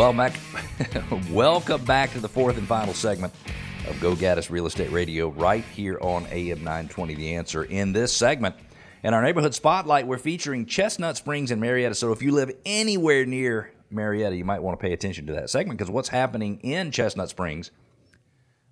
[0.00, 0.32] Well, Mac,
[1.30, 3.34] welcome back to the fourth and final segment
[3.86, 7.64] of Go Gaddis Real Estate Radio right here on AM 920 The Answer.
[7.64, 8.54] In this segment,
[9.02, 11.94] in our neighborhood spotlight, we're featuring Chestnut Springs in Marietta.
[11.94, 15.50] So if you live anywhere near Marietta, you might want to pay attention to that
[15.50, 17.70] segment because what's happening in Chestnut Springs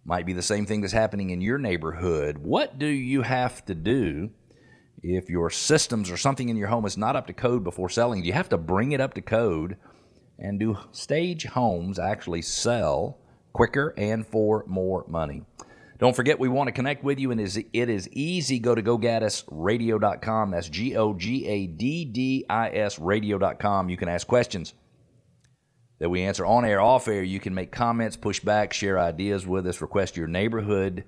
[0.06, 2.38] might be the same thing that's happening in your neighborhood.
[2.38, 4.30] What do you have to do
[5.02, 8.22] if your systems or something in your home is not up to code before selling?
[8.22, 9.76] Do you have to bring it up to code?
[10.38, 13.18] And do stage homes actually sell
[13.52, 15.44] quicker and for more money?
[15.98, 18.60] Don't forget, we want to connect with you, and it is easy.
[18.60, 20.52] Go to gogaddisradio.com.
[20.52, 23.88] That's G O G A D D I S radio.com.
[23.88, 24.74] You can ask questions
[25.98, 27.24] that we answer on air, off air.
[27.24, 31.04] You can make comments, push back, share ideas with us, request your neighborhood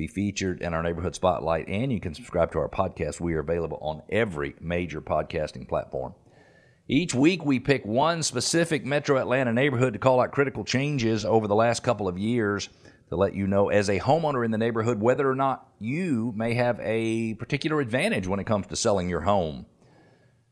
[0.00, 3.20] be featured in our neighborhood spotlight, and you can subscribe to our podcast.
[3.20, 6.14] We are available on every major podcasting platform.
[6.92, 11.46] Each week, we pick one specific metro Atlanta neighborhood to call out critical changes over
[11.46, 12.68] the last couple of years
[13.10, 16.54] to let you know, as a homeowner in the neighborhood, whether or not you may
[16.54, 19.66] have a particular advantage when it comes to selling your home.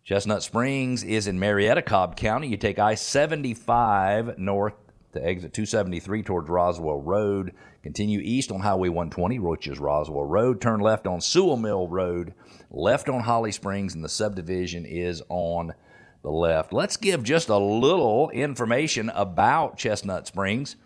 [0.05, 2.47] Chestnut Springs is in Marietta, Cobb County.
[2.47, 4.75] You take I 75 north
[5.15, 7.53] to exit 273 towards Roswell Road.
[7.83, 10.61] Continue east on Highway 120, which is Roswell Road.
[10.61, 12.33] Turn left on Sewell Mill Road.
[12.71, 15.75] Left on Holly Springs, and the subdivision is on
[16.23, 16.73] the left.
[16.73, 20.77] Let's give just a little information about Chestnut Springs.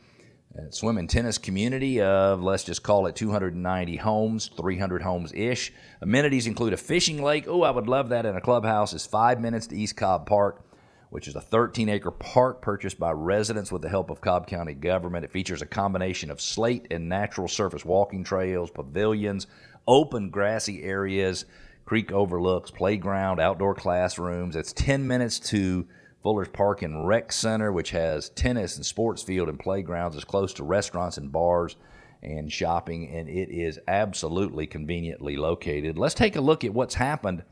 [0.56, 5.72] Uh, swim and tennis community of let's just call it 290 homes 300 homes ish
[6.03, 9.41] amenities include a fishing lake oh i would love that in a clubhouse is five
[9.41, 10.62] minutes to east cobb park
[11.08, 14.75] which is a 13 acre park purchased by residents with the help of cobb county
[14.75, 19.47] government it features a combination of slate and natural surface walking trails pavilions
[19.88, 21.47] open grassy areas
[21.84, 25.86] creek overlooks playground outdoor classrooms it's 10 minutes to
[26.22, 30.55] Fuller's Park and Rec Center, which has tennis and sports field and playgrounds, It's close
[30.55, 31.76] to restaurants and bars
[32.22, 35.98] and shopping, and it is absolutely conveniently located.
[35.98, 37.42] Let's take a look at what's happened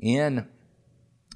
[0.00, 0.48] in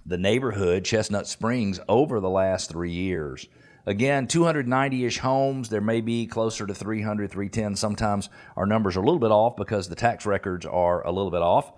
[0.04, 3.46] the neighborhood, Chestnut Springs, over the last three years.
[3.86, 5.68] Again, 290 ish homes.
[5.68, 7.76] There may be closer to 300, 310.
[7.76, 11.30] Sometimes our numbers are a little bit off because the tax records are a little
[11.30, 11.72] bit off.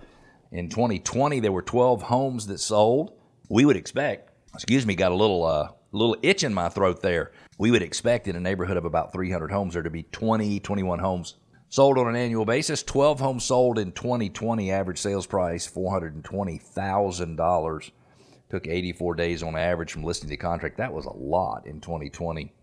[0.56, 3.12] In 2020, there were 12 homes that sold.
[3.50, 7.32] We would expect excuse me, got a little uh, little itch in my throat there.
[7.58, 10.98] We would expect in a neighborhood of about 300 homes there to be 20, 21
[10.98, 11.34] homes
[11.68, 12.82] sold on an annual basis.
[12.82, 17.90] 12 homes sold in 2020, average sales price $420,000.
[18.48, 20.78] Took 84 days on average from listing to contract.
[20.78, 22.54] That was a lot in 2020.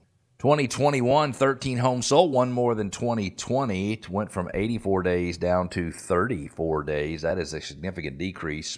[0.44, 3.94] 2021, 13 homes sold, one more than 2020.
[3.94, 7.22] It went from 84 days down to 34 days.
[7.22, 8.78] That is a significant decrease.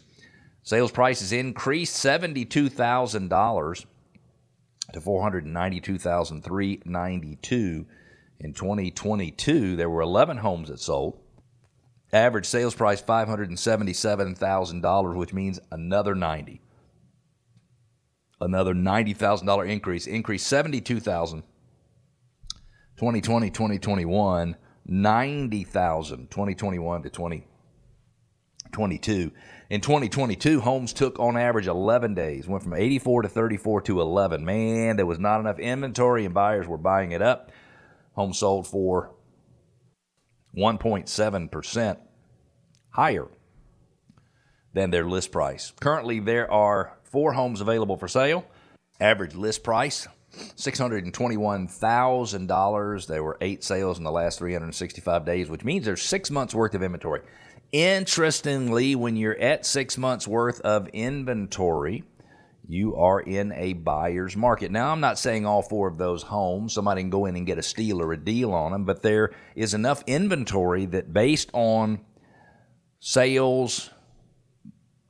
[0.62, 3.86] Sales prices increased $72,000
[4.94, 7.86] to 492,392.
[8.40, 9.76] in 2022.
[9.76, 11.20] There were 11 homes that sold.
[12.14, 16.62] Average sales price $577,000, which means another 90.
[18.40, 20.06] Another $90,000 increase.
[20.06, 21.42] Increase 72,000
[22.98, 24.56] 2020 2021
[24.88, 29.32] 90,000 2021 to 2022
[29.70, 34.46] in 2022, homes took on average 11 days, went from 84 to 34 to 11.
[34.46, 37.52] Man, there was not enough inventory and buyers were buying it up.
[38.14, 39.16] Homes sold for
[40.56, 41.98] 1.7%
[42.92, 43.28] higher
[44.74, 45.74] than their list price.
[45.80, 48.46] Currently, there are four homes available for sale.
[49.00, 50.08] Average list price
[50.56, 53.08] $621,000.
[53.08, 56.76] There were eight sales in the last 365 days, which means there's six months worth
[56.76, 57.22] of inventory.
[57.72, 62.04] Interestingly, when you're at six months worth of inventory,
[62.68, 64.72] you are in a buyer's market.
[64.72, 67.58] Now, I'm not saying all four of those homes, somebody can go in and get
[67.58, 72.00] a steal or a deal on them, but there is enough inventory that based on
[73.00, 73.90] sales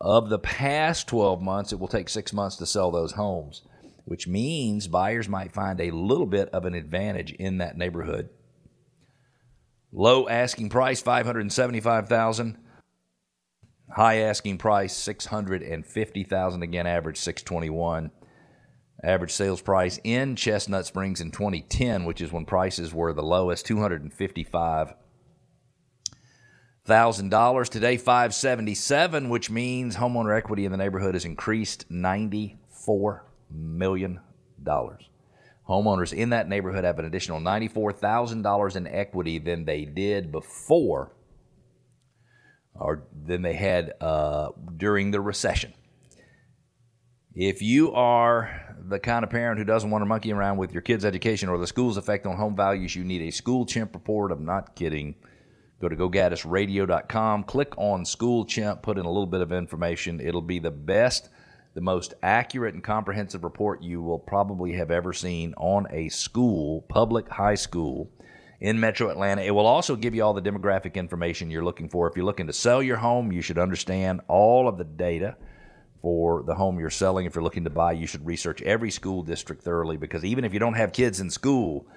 [0.02, 3.64] of the past 12 months, it will take six months to sell those homes,
[4.06, 8.30] which means buyers might find a little bit of an advantage in that neighborhood.
[9.92, 12.58] Low asking price 575,000.
[13.96, 18.12] High asking price 650,000 again average 621.
[19.04, 23.66] Average sales price in Chestnut Springs in 2010, which is when prices were the lowest,
[23.66, 24.94] 255
[26.86, 34.20] thousand dollars today 577 which means homeowner equity in the neighborhood has increased 94 million
[34.62, 35.10] dollars
[35.68, 41.12] Homeowners in that neighborhood have an additional $94,000 in equity than they did before
[42.76, 45.74] or than they had uh, during the recession.
[47.34, 50.82] If you are the kind of parent who doesn't want to monkey around with your
[50.82, 54.32] kid's education or the school's effect on home values, you need a school chimp report.
[54.32, 55.16] I'm not kidding.
[55.82, 60.22] Go to gogaddisradio.com, click on School Chimp, put in a little bit of information.
[60.22, 61.30] It'll be the best,
[61.76, 66.82] the most accurate and comprehensive report you will probably have ever seen on a school,
[66.88, 68.10] public high school
[68.62, 69.42] in metro Atlanta.
[69.42, 72.10] It will also give you all the demographic information you're looking for.
[72.10, 75.36] If you're looking to sell your home, you should understand all of the data
[76.02, 77.26] for the home you're selling.
[77.26, 80.54] If you're looking to buy, you should research every school district thoroughly because even if
[80.54, 81.88] you don't have kids in school,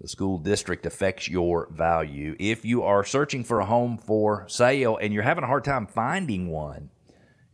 [0.00, 2.34] the school district affects your value.
[2.40, 5.86] If you are searching for a home for sale and you're having a hard time
[5.86, 6.90] finding one,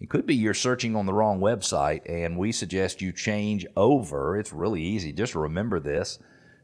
[0.00, 4.38] it could be you're searching on the wrong website, and we suggest you change over.
[4.38, 5.12] It's really easy.
[5.12, 6.19] Just remember this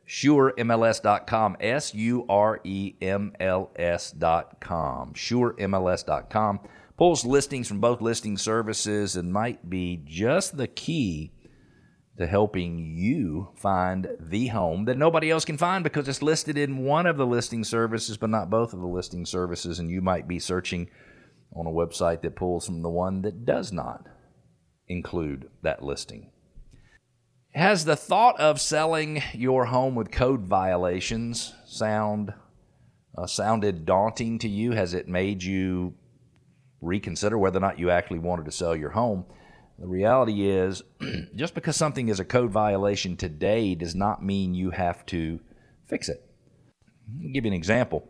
[0.07, 6.61] suremls.com, S U R E M L S.com, suremls.com.
[6.99, 11.33] Pulls listings from both listing services and might be just the key
[12.19, 16.85] to helping you find the home that nobody else can find because it's listed in
[16.85, 19.79] one of the listing services, but not both of the listing services.
[19.79, 20.91] And you might be searching
[21.55, 24.07] on a website that pulls from the one that does not
[24.89, 26.31] include that listing.
[27.55, 32.33] Has the thought of selling your home with code violations sound
[33.17, 34.73] uh, sounded daunting to you?
[34.73, 35.95] Has it made you
[36.81, 39.27] reconsider whether or not you actually wanted to sell your home?
[39.79, 40.83] The reality is,
[41.35, 45.41] just because something is a code violation today does not mean you have to
[45.87, 46.25] fix it.
[47.23, 48.09] I'll give you an example.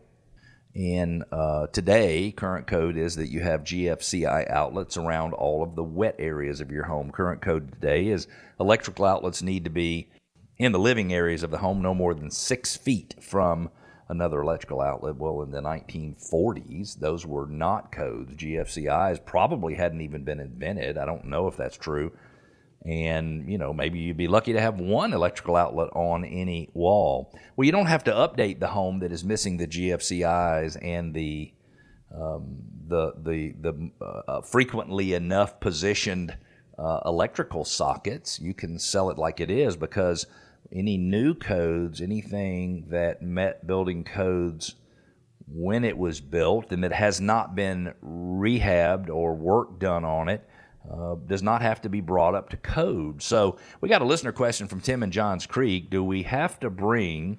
[0.74, 5.84] In uh, today, current code is that you have GFCI outlets around all of the
[5.84, 7.10] wet areas of your home.
[7.10, 8.26] Current code today is
[8.58, 10.08] electrical outlets need to be
[10.56, 13.70] in the living areas of the home no more than six feet from
[14.08, 15.16] another electrical outlet.
[15.16, 18.34] Well, in the 1940s, those were not codes.
[18.34, 20.96] GFCIs probably hadn't even been invented.
[20.96, 22.12] I don't know if that's true.
[22.84, 27.32] And, you know, maybe you'd be lucky to have one electrical outlet on any wall.
[27.56, 31.52] Well, you don't have to update the home that is missing the GFCIs and the
[32.14, 32.58] um,
[32.88, 36.36] the the the uh, frequently enough positioned
[36.78, 38.40] uh, electrical sockets.
[38.40, 40.26] You can sell it like it is because
[40.72, 44.74] any new codes, anything that met building codes
[45.46, 50.48] when it was built and that has not been rehabbed or work done on it,
[50.90, 53.22] uh, does not have to be brought up to code.
[53.22, 55.90] So we got a listener question from Tim and Johns Creek.
[55.90, 57.38] Do we have to bring?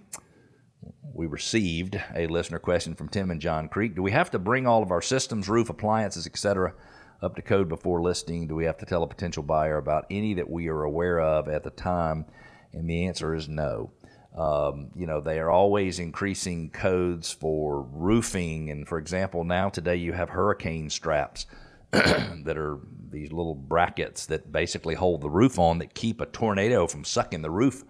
[1.13, 3.95] We received a listener question from Tim and John Creek.
[3.95, 6.73] Do we have to bring all of our systems, roof, appliances, etc.,
[7.21, 8.47] up to code before listing?
[8.47, 11.47] Do we have to tell a potential buyer about any that we are aware of
[11.47, 12.25] at the time?
[12.73, 13.91] And the answer is no.
[14.35, 18.71] Um, you know, they are always increasing codes for roofing.
[18.71, 21.45] And for example, now today you have hurricane straps
[22.43, 22.79] that are
[23.09, 27.41] these little brackets that basically hold the roof on that keep a tornado from sucking
[27.41, 27.83] the roof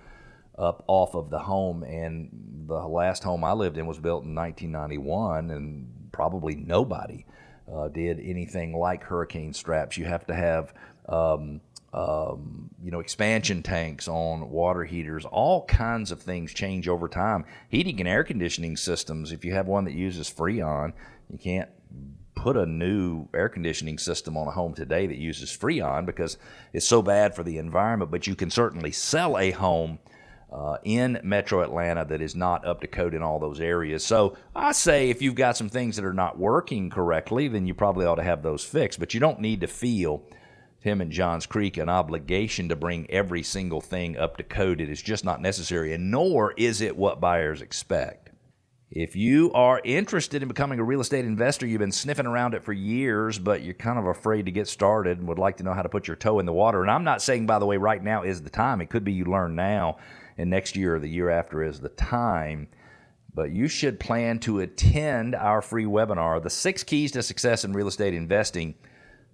[0.58, 1.84] up off of the home.
[1.84, 7.26] And the last home I lived in was built in 1991, and probably nobody
[7.74, 9.98] uh, did anything like hurricane straps.
[9.98, 10.74] You have to have
[11.08, 11.62] um,
[11.94, 17.46] um, you know, expansion tanks on water heaters, all kinds of things change over time.
[17.70, 20.94] Heating and air conditioning systems, if you have one that uses Freon,
[21.30, 21.70] you can't
[22.44, 26.38] put a new air conditioning system on a home today that uses Freon because
[26.74, 29.98] it's so bad for the environment, but you can certainly sell a home.
[30.52, 34.06] Uh, in metro Atlanta, that is not up to code in all those areas.
[34.06, 37.74] So I say if you've got some things that are not working correctly, then you
[37.74, 39.00] probably ought to have those fixed.
[39.00, 40.22] But you don't need to feel
[40.84, 44.80] Tim and Johns Creek an obligation to bring every single thing up to code.
[44.80, 48.23] It is just not necessary, and nor is it what buyers expect.
[48.96, 52.64] If you are interested in becoming a real estate investor, you've been sniffing around it
[52.64, 55.74] for years, but you're kind of afraid to get started and would like to know
[55.74, 56.84] how to put your toe in the water.
[56.84, 58.82] And I'm not saying, by the way, right now is the time.
[58.82, 59.98] It could be you learn now,
[60.38, 62.68] and next year or the year after is the time.
[63.34, 67.74] But you should plan to attend our free webinar, The Six Keys to Success in
[67.74, 68.76] Real Estate Investing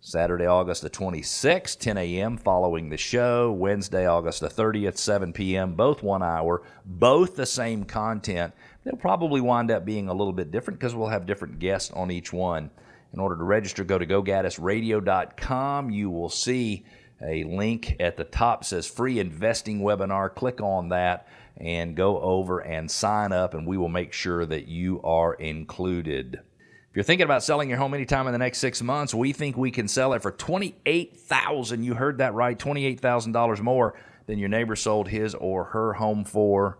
[0.01, 3.51] Saturday, August the 26th, 10 a.m., following the show.
[3.51, 8.53] Wednesday, August the 30th, 7 p.m., both one hour, both the same content.
[8.83, 12.11] They'll probably wind up being a little bit different because we'll have different guests on
[12.11, 12.71] each one.
[13.13, 15.89] In order to register, go to gogaddisradio.com.
[15.89, 16.85] You will see
[17.21, 20.33] a link at the top says free investing webinar.
[20.33, 24.67] Click on that and go over and sign up, and we will make sure that
[24.67, 26.35] you are included.
[26.35, 29.57] If you're thinking about selling your home anytime in the next six months, we think
[29.57, 31.83] we can sell it for 28,000.
[31.83, 33.93] You heard that right, $28,000 more
[34.25, 36.79] than your neighbor sold his or her home for.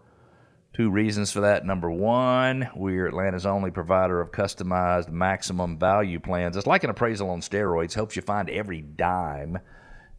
[0.74, 1.66] Two reasons for that.
[1.66, 6.56] Number one, we're Atlanta's only provider of customized maximum value plans.
[6.56, 9.60] It's like an appraisal on steroids, helps you find every dime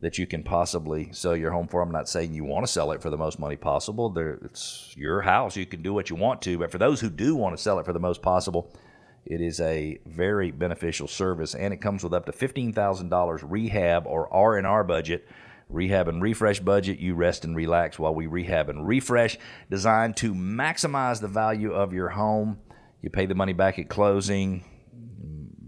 [0.01, 1.83] that you can possibly sell your home for.
[1.83, 4.11] I'm not saying you want to sell it for the most money possible.
[4.11, 5.57] There, it's your house.
[5.57, 6.59] You can do what you want to.
[6.59, 8.73] But for those who do want to sell it for the most possible,
[9.27, 14.33] it is a very beneficial service, and it comes with up to $15,000 rehab or
[14.33, 15.29] R&R budget.
[15.71, 19.39] Rehab and refresh budget, you rest and relax while we rehab and refresh,
[19.71, 22.59] designed to maximize the value of your home.
[23.03, 24.65] You pay the money back at closing.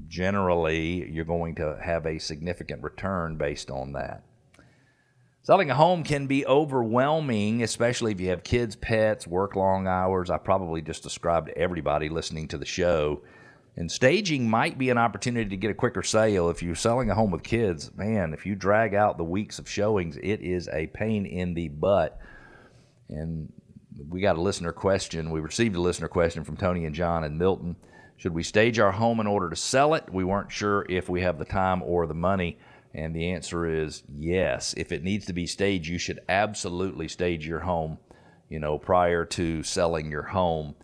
[0.09, 4.25] Generally, you're going to have a significant return based on that.
[5.45, 10.31] Selling a home can be overwhelming, especially if you have kids, pets, work long hours.
[10.31, 13.23] I probably just described everybody listening to the show
[13.77, 16.51] and staging might be an opportunity to get a quicker sale.
[16.51, 19.69] If you're selling a home with kids, man, if you drag out the weeks of
[19.69, 22.19] showings, it is a pain in the butt.
[23.09, 23.51] And
[24.09, 25.31] we got a listener question.
[25.31, 27.77] We received a listener question from Toni and John and Milton.
[28.17, 30.05] Should we stage our home in order to sell it?
[30.13, 32.59] We weren't sure if we have the time or the money.
[32.95, 34.75] And the answer is yes.
[34.77, 37.99] If it needs to be staged, you should absolutely stage your home,
[38.51, 40.75] you know, prior to selling your home.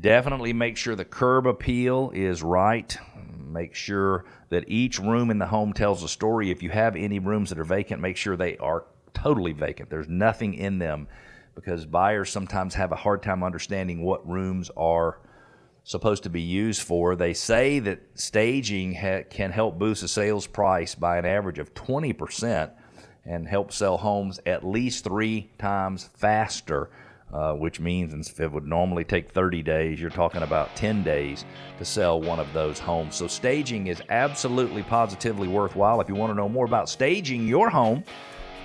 [0.00, 2.96] Definitely make sure the curb appeal is right.
[3.38, 6.50] Make sure that each room in the home tells a story.
[6.50, 9.90] If you have any rooms that are vacant, make sure they are totally vacant.
[9.90, 11.08] There's nothing in them
[11.54, 15.18] because buyers sometimes have a hard time understanding what rooms are
[15.82, 17.16] supposed to be used for.
[17.16, 21.74] They say that staging ha- can help boost the sales price by an average of
[21.74, 22.70] 20%
[23.24, 26.90] and help sell homes at least three times faster
[27.32, 31.44] uh, which means if it would normally take 30 days, you're talking about 10 days
[31.78, 33.16] to sell one of those homes.
[33.16, 36.00] So staging is absolutely positively worthwhile.
[36.00, 38.02] If you want to know more about staging your home,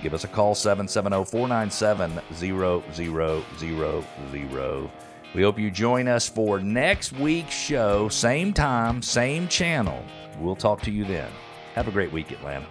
[0.01, 4.89] give us a call 770 497 0000.
[5.36, 10.03] We hope you join us for next week's show, same time, same channel.
[10.39, 11.32] We'll talk to you then.
[11.74, 12.67] Have a great week, Atlanta.